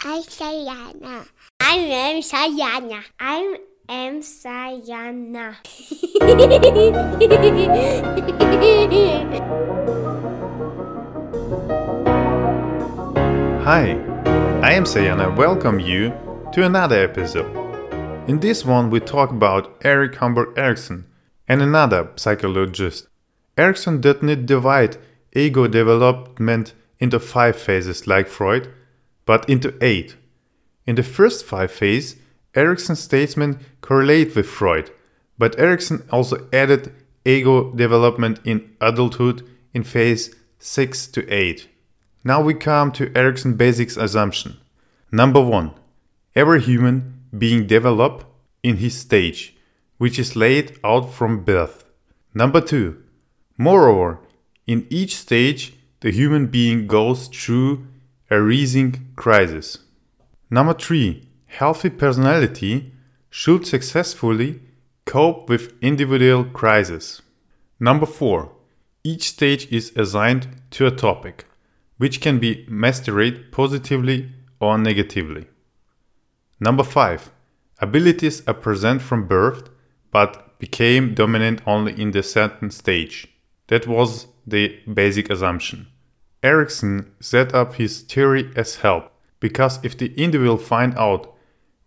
I'm 0.00 0.22
Sayana. 0.22 1.26
I 1.58 1.74
am 1.74 2.22
Sayana. 2.22 3.02
I 3.18 3.58
am 3.88 4.20
Sayana. 4.20 5.56
Hi, 13.64 13.90
I 14.62 14.72
am 14.74 14.84
Sayana. 14.84 15.36
Welcome 15.36 15.80
you 15.80 16.12
to 16.52 16.64
another 16.64 17.02
episode. 17.02 17.50
In 18.28 18.38
this 18.38 18.64
one, 18.64 18.90
we 18.90 19.00
talk 19.00 19.30
about 19.30 19.78
Erik 19.82 20.14
Hamburg 20.14 20.56
Erikson 20.56 21.06
and 21.48 21.60
another 21.60 22.10
psychologist. 22.14 23.08
Erikson 23.56 24.00
did 24.00 24.22
not 24.22 24.46
divide 24.46 24.96
ego 25.32 25.66
development 25.66 26.74
into 27.00 27.18
five 27.18 27.56
phases 27.56 28.06
like 28.06 28.28
Freud, 28.28 28.72
but 29.28 29.46
into 29.46 29.74
eight. 29.82 30.16
In 30.86 30.94
the 30.94 31.02
first 31.02 31.44
five 31.44 31.70
phases, 31.70 32.16
Erikson's 32.54 33.00
statement 33.00 33.58
correlate 33.82 34.34
with 34.34 34.46
Freud, 34.46 34.90
but 35.36 35.58
Erikson 35.58 36.02
also 36.10 36.48
added 36.50 36.94
ego 37.26 37.70
development 37.72 38.40
in 38.42 38.74
adulthood 38.80 39.46
in 39.74 39.82
phase 39.82 40.34
6 40.60 41.08
to 41.08 41.28
8. 41.28 41.68
Now 42.24 42.40
we 42.40 42.54
come 42.54 42.90
to 42.92 43.12
Erikson's 43.14 43.58
basic 43.58 43.94
assumption. 43.98 44.56
Number 45.12 45.42
1. 45.42 45.72
Every 46.34 46.62
human 46.62 47.20
being 47.36 47.66
develop 47.66 48.24
in 48.62 48.78
his 48.78 48.96
stage, 48.96 49.54
which 49.98 50.18
is 50.18 50.36
laid 50.36 50.78
out 50.82 51.12
from 51.12 51.44
birth. 51.44 51.84
Number 52.32 52.62
2. 52.62 52.96
Moreover, 53.58 54.20
in 54.66 54.86
each 54.88 55.16
stage, 55.16 55.74
the 56.00 56.12
human 56.12 56.46
being 56.46 56.86
goes 56.86 57.28
through 57.28 57.86
a 58.30 58.40
rising 58.40 59.12
crisis. 59.16 59.78
Number 60.50 60.74
3. 60.74 61.26
Healthy 61.46 61.90
personality 61.90 62.92
should 63.30 63.66
successfully 63.66 64.60
cope 65.06 65.48
with 65.48 65.72
individual 65.82 66.44
crises. 66.44 67.22
Number 67.80 68.06
4. 68.06 68.52
Each 69.02 69.28
stage 69.28 69.70
is 69.72 69.92
assigned 69.96 70.48
to 70.72 70.86
a 70.86 70.90
topic, 70.90 71.46
which 71.96 72.20
can 72.20 72.38
be 72.38 72.66
mastered 72.68 73.50
positively 73.50 74.30
or 74.60 74.76
negatively. 74.76 75.46
Number 76.60 76.84
5. 76.84 77.30
Abilities 77.80 78.42
are 78.46 78.54
present 78.54 79.00
from 79.00 79.26
birth 79.26 79.70
but 80.10 80.58
became 80.58 81.14
dominant 81.14 81.62
only 81.66 81.98
in 82.00 82.10
the 82.10 82.22
certain 82.22 82.70
stage. 82.70 83.28
That 83.68 83.86
was 83.86 84.26
the 84.46 84.80
basic 84.92 85.30
assumption. 85.30 85.86
Erikson 86.42 87.12
set 87.20 87.54
up 87.54 87.74
his 87.74 88.02
theory 88.02 88.50
as 88.54 88.76
help 88.76 89.10
because 89.40 89.78
if 89.84 89.96
the 89.96 90.14
individual 90.16 90.56
find 90.58 90.96
out 90.96 91.34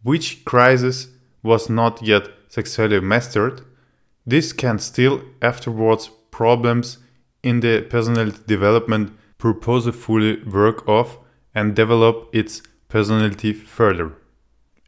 which 0.03 0.43
crisis 0.45 1.07
was 1.43 1.69
not 1.69 2.01
yet 2.01 2.27
successfully 2.49 2.99
mastered, 2.99 3.61
this 4.25 4.53
can 4.53 4.79
still 4.79 5.21
afterwards 5.41 6.09
problems 6.31 6.97
in 7.43 7.59
the 7.61 7.81
personality 7.89 8.39
development 8.45 9.11
purposefully 9.37 10.43
work 10.43 10.87
off 10.87 11.17
and 11.55 11.75
develop 11.75 12.29
its 12.33 12.61
personality 12.87 13.53
further. 13.53 14.13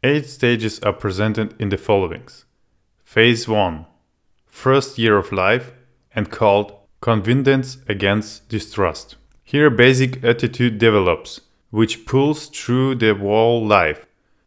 Eight 0.02 0.26
stages 0.26 0.78
are 0.80 0.92
presented 0.92 1.54
in 1.58 1.70
the 1.70 1.78
followings. 1.78 2.44
Phase 3.04 3.48
1 3.48 3.86
First 4.46 4.98
year 4.98 5.16
of 5.16 5.32
life 5.32 5.72
and 6.14 6.30
called 6.30 6.74
Convenience 7.00 7.78
against 7.88 8.48
distrust. 8.48 9.16
Here 9.46 9.68
basic 9.68 10.24
attitude 10.24 10.78
develops, 10.78 11.42
which 11.70 12.06
pulls 12.06 12.46
through 12.46 12.94
the 12.94 13.14
whole 13.14 13.64
life. 13.64 14.06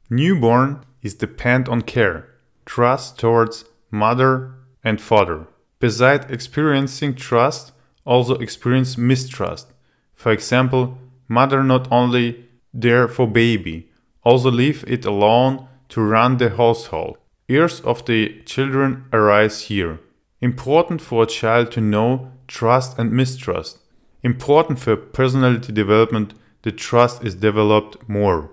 Newborn 0.09 0.83
is 1.03 1.13
depend 1.13 1.69
on 1.69 1.83
care, 1.83 2.27
trust 2.65 3.19
towards 3.19 3.65
mother 3.91 4.55
and 4.83 4.99
father. 4.99 5.47
Besides 5.79 6.25
experiencing 6.29 7.13
trust, 7.13 7.73
also 8.05 8.35
experience 8.35 8.97
mistrust. 8.97 9.67
For 10.15 10.31
example, 10.31 10.97
mother 11.27 11.63
not 11.63 11.87
only 11.91 12.45
there 12.73 13.07
for 13.07 13.27
baby, 13.27 13.91
also 14.23 14.49
leave 14.49 14.83
it 14.87 15.05
alone 15.05 15.67
to 15.89 16.01
run 16.01 16.37
the 16.37 16.49
household. 16.49 17.17
Ears 17.47 17.81
of 17.81 18.03
the 18.05 18.41
children 18.45 19.05
arise 19.13 19.61
here. 19.63 19.99
Important 20.41 21.01
for 21.01 21.23
a 21.23 21.27
child 21.27 21.71
to 21.73 21.81
know 21.81 22.31
trust 22.47 22.97
and 22.97 23.11
mistrust. 23.11 23.77
Important 24.23 24.79
for 24.79 24.95
personality 24.95 25.71
development, 25.71 26.33
the 26.63 26.71
trust 26.71 27.23
is 27.23 27.35
developed 27.35 28.09
more. 28.09 28.51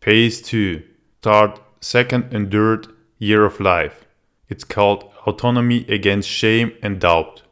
Phase 0.00 0.42
2 0.42 0.82
Start 1.20 1.60
second 1.80 2.32
and 2.32 2.50
third 2.50 2.86
year 3.18 3.44
of 3.44 3.60
life. 3.60 4.06
It's 4.48 4.64
called 4.64 5.04
autonomy 5.26 5.84
against 5.88 6.28
shame 6.28 6.72
and 6.82 7.00
doubt. 7.00 7.42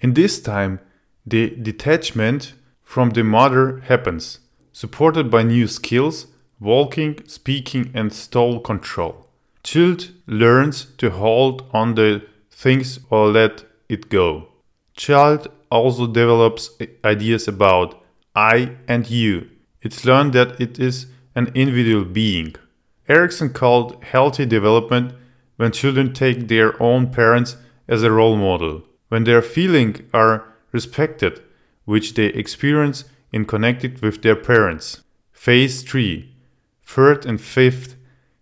In 0.00 0.14
this 0.14 0.40
time, 0.40 0.80
the 1.24 1.50
detachment 1.50 2.54
from 2.82 3.10
the 3.10 3.24
mother 3.24 3.78
happens, 3.80 4.40
supported 4.72 5.30
by 5.30 5.42
new 5.42 5.66
skills, 5.66 6.26
walking, 6.60 7.20
speaking, 7.26 7.90
and 7.94 8.12
stole 8.12 8.60
control. 8.60 9.28
Child 9.62 10.10
learns 10.26 10.86
to 10.98 11.10
hold 11.10 11.64
on 11.72 11.94
the 11.94 12.22
things 12.50 12.98
or 13.10 13.28
let 13.28 13.64
it 13.88 14.08
go. 14.08 14.48
Child 14.94 15.48
also 15.72 16.06
develops 16.06 16.70
ideas 17.04 17.48
about 17.48 18.02
I 18.36 18.76
and 18.86 19.08
you. 19.08 19.48
It's 19.80 20.04
learned 20.04 20.34
that 20.34 20.60
it 20.60 20.78
is 20.78 21.06
an 21.34 21.50
individual 21.54 22.04
being. 22.04 22.54
Erikson 23.08 23.50
called 23.50 24.04
healthy 24.04 24.46
development 24.46 25.14
when 25.56 25.72
children 25.72 26.12
take 26.12 26.48
their 26.48 26.80
own 26.82 27.10
parents 27.10 27.56
as 27.88 28.02
a 28.02 28.12
role 28.12 28.36
model, 28.36 28.82
when 29.08 29.24
their 29.24 29.42
feelings 29.42 30.00
are 30.12 30.44
respected, 30.72 31.42
which 31.84 32.14
they 32.14 32.26
experience 32.26 33.04
in 33.32 33.44
connected 33.44 34.02
with 34.02 34.22
their 34.22 34.36
parents. 34.36 35.02
Phase 35.32 35.82
3, 35.82 36.30
third 36.84 37.24
and 37.26 37.40
fifth 37.40 37.96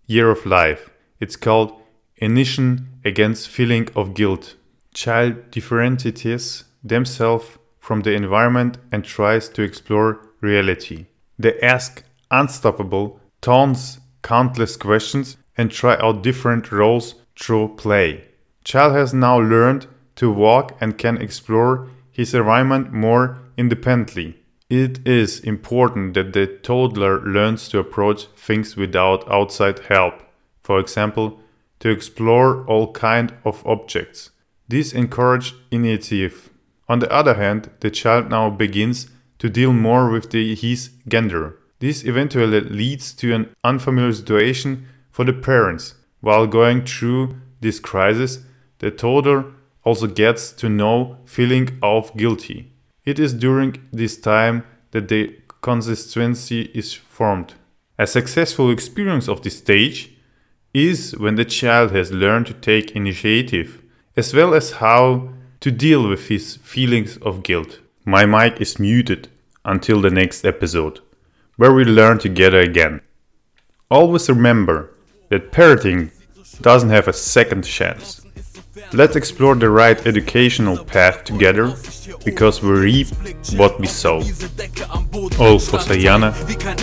year 0.07 0.31
of 0.31 0.45
life. 0.45 0.91
It's 1.21 1.37
called 1.37 1.81
initiation 2.17 2.89
against 3.05 3.49
feeling 3.49 3.89
of 3.95 4.15
guilt. 4.15 4.57
Child 4.93 5.51
differentiates 5.51 6.65
themselves 6.83 7.59
from 7.79 8.03
the 8.03 8.13
environment 8.13 8.79
and 8.93 9.05
tries 9.05 9.49
to 9.51 9.63
explore 9.63 10.21
reality. 10.41 11.07
They 11.39 11.59
ask 11.61 12.05
unstoppable, 12.31 13.21
tons, 13.41 14.01
countless 14.23 14.77
questions 14.77 15.37
and 15.57 15.71
try 15.71 15.97
out 15.99 16.23
different 16.23 16.71
roles 16.71 17.15
through 17.39 17.77
play. 17.77 18.25
Child 18.65 18.95
has 18.95 19.15
now 19.15 19.39
learned 19.39 19.87
to 20.17 20.31
walk 20.31 20.77
and 20.81 20.99
can 20.99 21.17
explore 21.17 21.89
his 22.11 22.35
environment 22.35 22.93
more 22.93 23.39
independently. 23.57 24.37
It 24.69 25.07
is 25.07 25.41
important 25.41 26.15
that 26.15 26.33
the 26.33 26.47
toddler 26.47 27.21
learns 27.21 27.69
to 27.71 27.79
approach 27.79 28.27
things 28.37 28.77
without 28.77 29.29
outside 29.31 29.81
help. 29.81 30.23
For 30.63 30.79
example, 30.79 31.41
to 31.81 31.89
explore 31.89 32.65
all 32.67 32.93
kind 32.93 33.35
of 33.45 33.67
objects. 33.67 34.31
This 34.69 34.93
encourages 34.93 35.55
initiative. 35.71 36.50
On 36.91 36.99
the 36.99 37.13
other 37.13 37.35
hand, 37.35 37.71
the 37.79 37.91
child 37.91 38.31
now 38.31 38.51
begins 38.51 39.09
to 39.39 39.49
deal 39.49 39.73
more 39.73 40.11
with 40.11 40.31
the, 40.31 40.57
his 40.57 40.91
gender. 41.07 41.57
This 41.79 42.03
eventually 42.05 42.63
leads 42.63 43.13
to 43.15 43.33
an 43.33 43.55
unfamiliar 43.63 44.13
situation 44.13 44.89
for 45.13 45.25
the 45.25 45.33
parents. 45.33 45.95
While 46.21 46.49
going 46.49 46.85
through 46.85 47.37
this 47.61 47.79
crisis, 47.79 48.41
the 48.81 48.91
toddler 48.91 49.45
also 49.85 50.09
gets 50.09 50.51
to 50.51 50.69
know 50.69 51.19
feeling 51.27 51.79
of 51.81 52.15
guilty. 52.17 52.73
It 53.05 53.21
is 53.21 53.35
during 53.35 53.77
this 53.93 54.21
time 54.21 54.65
that 54.91 55.07
the 55.07 55.37
consistency 55.63 56.73
is 56.75 56.93
formed. 56.93 57.55
A 58.01 58.07
successful 58.09 58.69
experience 58.69 59.29
of 59.29 59.43
this 59.43 59.59
stage 59.59 60.11
is 60.75 61.17
when 61.17 61.37
the 61.37 61.45
child 61.45 61.93
has 61.93 62.11
learned 62.11 62.47
to 62.47 62.55
take 62.55 62.97
initiative, 62.97 63.81
as 64.17 64.35
well 64.35 64.55
as 64.55 64.73
how 64.73 65.35
to 65.61 65.71
deal 65.71 66.09
with 66.09 66.29
his 66.29 66.57
feelings 66.57 67.17
of 67.19 67.43
guilt. 67.43 67.81
My 68.05 68.25
mic 68.25 68.61
is 68.61 68.79
muted 68.79 69.29
until 69.65 70.01
the 70.01 70.11
next 70.11 70.45
episode, 70.45 71.01
where 71.57 71.73
we 71.73 71.85
learn 71.85 72.19
together 72.19 72.61
again. 72.61 73.03
Always 73.91 74.29
remember 74.29 74.95
that 75.29 75.53
parenting 75.53 76.11
doesn't 76.63 76.91
have 76.91 77.09
a 77.09 77.13
second 77.13 77.63
chance. 77.65 78.25
Let's 78.93 79.17
explore 79.17 79.57
the 79.57 79.69
right 79.69 79.99
educational 80.07 80.79
path 80.85 81.25
together, 81.25 81.75
because 82.25 82.63
we 82.63 82.71
reap 82.71 83.09
what 83.57 83.81
we 83.81 83.89
sow. 83.89 84.23
All 85.41 85.59
for 85.59 85.81
Sayana 85.81 86.33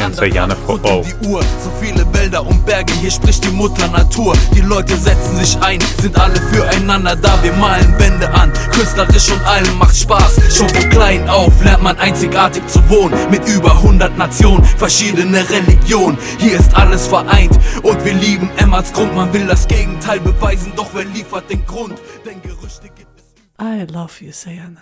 and 0.01 0.13
Sayana 0.13 0.55
for 0.65 0.81
all. 0.83 1.03
So 1.03 1.71
viele 1.79 2.05
Wälder 2.13 2.45
und 2.45 2.65
Berge, 2.65 2.91
hier 2.99 3.09
spricht 3.09 3.45
die 3.45 3.51
Mutter 3.51 3.87
Natur. 3.87 4.35
Die 4.53 4.61
Leute 4.61 4.97
setzen 4.97 5.37
sich 5.37 5.57
ein, 5.61 5.79
sind 6.01 6.19
alle 6.19 6.35
füreinander 6.51 7.15
da. 7.15 7.41
Wir 7.41 7.53
malen 7.53 7.97
Wände 7.97 8.29
an, 8.33 8.51
künstlerisch 8.73 9.31
und 9.31 9.41
allen 9.45 9.77
macht 9.77 9.95
Spaß. 9.95 10.57
Schon 10.57 10.67
von 10.67 10.89
klein 10.89 11.29
auf 11.29 11.53
lernt 11.63 11.83
man 11.83 11.97
einzigartig 11.99 12.67
zu 12.67 12.81
wohnen. 12.89 13.15
Mit 13.31 13.47
über 13.47 13.71
100 13.71 14.17
Nationen, 14.17 14.65
verschiedene 14.65 15.49
Religionen. 15.49 16.17
Hier 16.39 16.59
ist 16.59 16.75
alles 16.75 17.07
vereint 17.07 17.57
und 17.81 18.03
wir 18.03 18.13
lieben 18.13 18.49
Emmerts 18.57 18.91
Grund. 18.91 19.15
Man 19.15 19.31
will 19.31 19.47
das 19.47 19.65
Gegenteil 19.67 20.19
beweisen, 20.19 20.73
doch 20.75 20.89
wer 20.93 21.05
liefert 21.05 21.49
den 21.49 21.65
Grund? 21.65 21.77
I 23.59 23.83
love 23.85 24.21
you, 24.21 24.31
Sayana. 24.31 24.75